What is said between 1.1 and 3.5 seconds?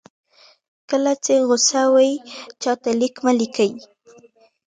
چې غوسه وئ چاته لیک مه